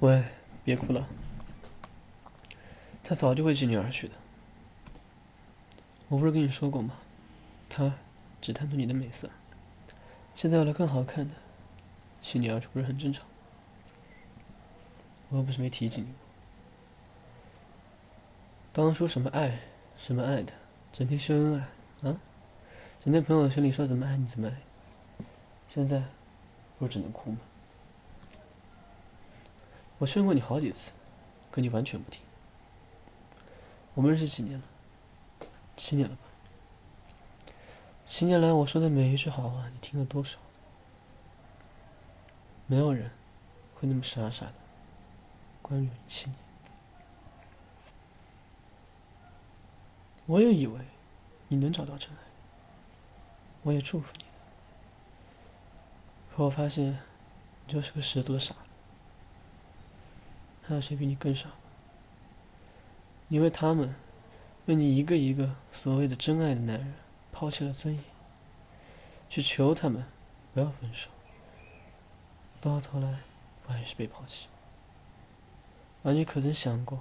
[0.00, 0.24] 喂，
[0.64, 1.06] 别哭了，
[3.04, 4.14] 他早就会弃你而去的。
[6.08, 6.94] 我不是跟你说过吗？
[7.68, 7.92] 他
[8.40, 9.28] 只贪图你的美色，
[10.34, 11.34] 现在有了更好看的，
[12.22, 13.26] 弃你而去不是很正常？
[15.28, 16.14] 我又不是没提起你过。
[18.72, 19.60] 当初什么爱，
[19.98, 20.54] 什么爱的，
[20.94, 21.54] 整天秀恩
[22.02, 22.16] 爱啊，
[23.04, 24.54] 整天朋友圈里说怎么爱你怎么爱，
[25.68, 26.02] 现在
[26.78, 27.38] 不是只能哭吗？
[30.00, 30.92] 我劝过你好几次，
[31.50, 32.22] 可你完全不听。
[33.92, 34.64] 我们认识几年了？
[35.76, 36.22] 七年了吧？
[38.06, 40.38] 七年来我说的每一句好话，你听了多少？
[42.66, 43.10] 没有人
[43.74, 44.54] 会那么傻傻的
[45.60, 46.36] 关于你七年。
[50.24, 50.80] 我也以为
[51.48, 52.16] 你能找到真爱，
[53.64, 54.24] 我也祝福你。
[56.34, 56.98] 可我发现，
[57.66, 58.69] 你就是个十足的傻子。
[60.70, 61.50] 还有谁比你更傻？
[63.28, 63.92] 因为他们
[64.66, 66.94] 为你一个一个所谓的真爱的男人
[67.32, 68.04] 抛弃了尊严，
[69.28, 70.04] 去求他们
[70.54, 71.10] 不要分手，
[72.60, 73.18] 到头来
[73.66, 74.46] 不还是被抛弃？
[76.04, 77.00] 而你可曾想过，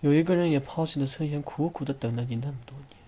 [0.00, 2.98] 有一个人也抛弃了尊严，苦苦的等了你那么多年？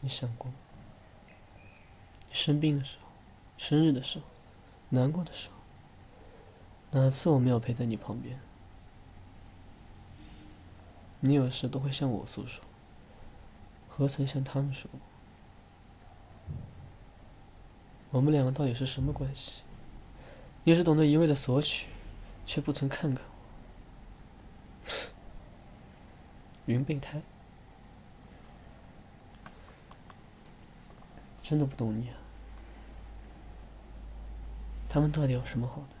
[0.00, 0.56] 你想过吗？
[2.28, 3.08] 你生病的时候，
[3.56, 4.26] 生日的时候，
[4.90, 5.57] 难过的时候。
[6.90, 8.38] 哪次我没有陪在你旁边？
[11.20, 12.64] 你有时都会向我诉说，
[13.88, 15.00] 何曾向他们说过？
[18.10, 19.62] 我们两个到底是什么关系？
[20.64, 21.88] 你只懂得一味的索取，
[22.46, 23.24] 却不曾看看
[24.84, 24.90] 我。
[26.72, 27.20] 云备胎，
[31.42, 32.16] 真的不懂你啊！
[34.88, 35.97] 他们到底有什么好的？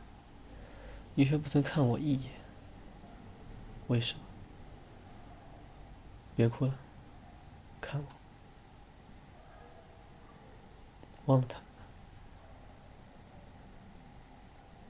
[1.18, 2.30] 你却不曾看我一眼，
[3.88, 4.20] 为什么？
[6.36, 6.78] 别哭了，
[7.80, 8.06] 看我，
[11.26, 11.58] 忘了他，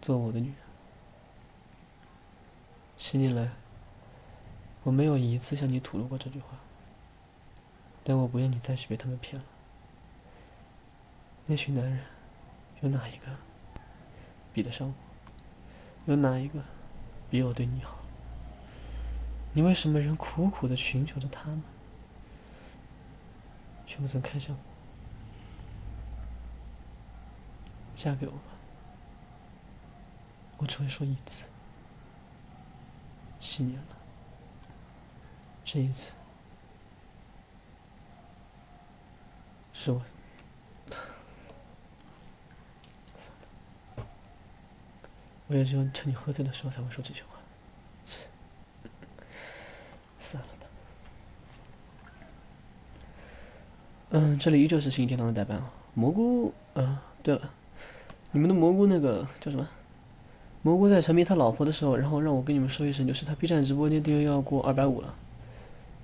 [0.02, 0.56] 做我的女人。
[2.98, 3.50] 七年来，
[4.82, 6.58] 我没有一次向你吐露过这句话，
[8.04, 9.48] 但我不愿你再去被他们骗了。
[11.46, 12.00] 那群男人，
[12.82, 13.34] 有哪一个
[14.52, 15.07] 比得上我？
[16.08, 16.58] 有哪一个
[17.30, 17.98] 比我对你好？
[19.52, 21.62] 你为什么仍苦苦的寻求着他们，
[23.86, 24.60] 却不曾看向我？
[27.94, 28.40] 嫁给我吧，
[30.56, 31.44] 我只会说一次。
[33.38, 33.96] 七年了，
[35.62, 36.12] 这一次
[39.74, 40.00] 是我。
[45.48, 47.38] 我也只有趁你喝醉的时候才会说这句话，
[48.04, 48.18] 切，
[50.20, 50.66] 算了吧。
[54.10, 55.70] 嗯，这里依旧是星期天堂的代班啊。
[55.94, 57.50] 蘑菇，啊，对了，
[58.30, 59.66] 你们的蘑菇那个叫什么？
[60.60, 65.14] 蘑菇在沉迷他老婆的时候，然后让我跟你们说一声，就是他 B 站直播间订阅要过二百五了，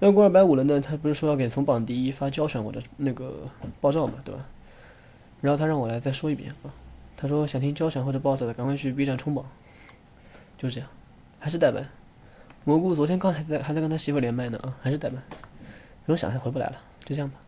[0.01, 0.81] 要过二百五了呢。
[0.81, 3.47] 他不是说要给从榜第一发胶选我的那个
[3.81, 4.47] 爆照嘛，对吧？
[5.43, 6.73] 然后他让我来再说一遍啊。
[7.25, 9.43] 他说想听交响或者 BOSS 的，赶快去 B 站冲榜。
[10.59, 10.87] 就这样，
[11.41, 11.83] 还是代班。
[12.65, 15.23] 蘑菇昨天刚还在还在跟他媳妇连麦呢啊，还是代班。
[16.05, 17.39] 我想，他回不来了，就这样吧。